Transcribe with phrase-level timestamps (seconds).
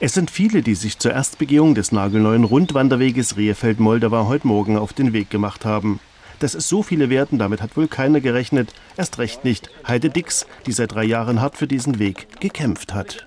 [0.00, 5.12] Es sind viele, die sich zur Erstbegehung des nagelneuen Rundwanderweges Rehefeld-Moldau heute Morgen auf den
[5.12, 5.98] Weg gemacht haben.
[6.38, 8.72] Dass es so viele werden, damit hat wohl keiner gerechnet.
[8.96, 13.26] Erst recht nicht Heide Dix, die seit drei Jahren hart für diesen Weg gekämpft hat.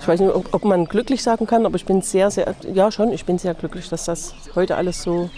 [0.00, 3.10] Ich weiß nicht, ob man glücklich sagen kann, aber ich bin sehr, sehr, ja schon,
[3.10, 5.28] ich bin sehr glücklich, dass das heute alles so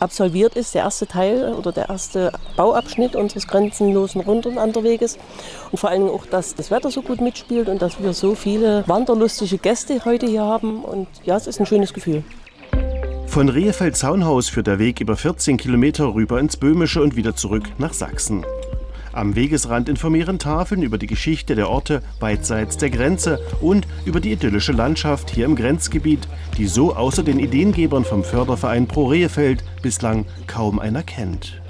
[0.00, 5.18] absolviert ist, der erste Teil oder der erste Bauabschnitt unseres grenzenlosen Rundwanderweges.
[5.70, 8.84] Und vor Dingen auch, dass das Wetter so gut mitspielt und dass wir so viele
[8.86, 10.84] wanderlustige Gäste heute hier haben.
[10.84, 12.22] Und ja, es ist ein schönes Gefühl.
[13.26, 17.92] Von Rehefeld-Zaunhaus führt der Weg über 14 Kilometer rüber ins Böhmische und wieder zurück nach
[17.92, 18.44] Sachsen.
[19.18, 24.30] Am Wegesrand informieren Tafeln über die Geschichte der Orte beidseits der Grenze und über die
[24.30, 30.24] idyllische Landschaft hier im Grenzgebiet, die so außer den Ideengebern vom Förderverein Pro Rehefeld bislang
[30.46, 31.60] kaum einer kennt.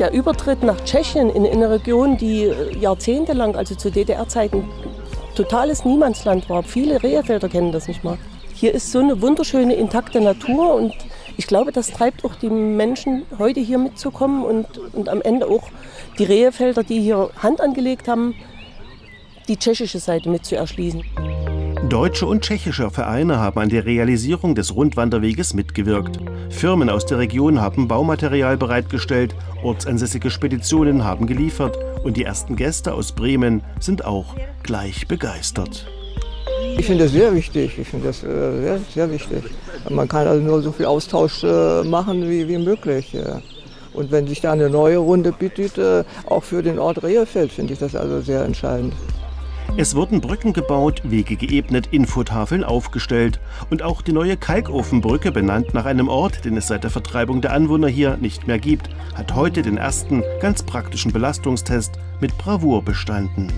[0.00, 4.64] Der Übertritt nach Tschechien in eine Region, die äh, jahrzehntelang, also zu DDR-Zeiten,
[5.36, 6.64] totales Niemandsland war.
[6.64, 8.18] Viele Rehefelder kennen das nicht mal.
[8.54, 10.92] Hier ist so eine wunderschöne, intakte Natur und
[11.38, 15.70] ich glaube, das treibt auch die Menschen, heute hier mitzukommen und, und am Ende auch
[16.18, 18.34] die Rehefelder, die hier Hand angelegt haben,
[19.46, 21.02] die tschechische Seite mit zu erschließen.
[21.88, 26.18] Deutsche und tschechische Vereine haben an der Realisierung des Rundwanderweges mitgewirkt.
[26.50, 32.92] Firmen aus der Region haben Baumaterial bereitgestellt, ortsansässige Speditionen haben geliefert und die ersten Gäste
[32.94, 35.86] aus Bremen sind auch gleich begeistert.
[36.78, 37.78] Ich finde das sehr wichtig.
[37.78, 38.26] Ich finde das äh,
[38.62, 39.44] sehr, sehr wichtig.
[39.90, 43.16] Man kann also nur so viel Austausch äh, machen wie, wie möglich.
[43.92, 47.72] Und wenn sich da eine neue Runde bietet, äh, auch für den Ort Rehefeld, finde
[47.72, 48.94] ich das also sehr entscheidend.
[49.76, 53.38] Es wurden Brücken gebaut, Wege geebnet, Infotafeln aufgestellt
[53.70, 57.52] und auch die neue Kalkofenbrücke, benannt nach einem Ort, den es seit der Vertreibung der
[57.52, 63.52] Anwohner hier nicht mehr gibt, hat heute den ersten ganz praktischen Belastungstest mit Bravour bestanden.